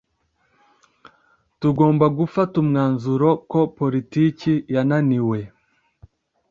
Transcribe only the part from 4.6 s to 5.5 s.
yananiwe.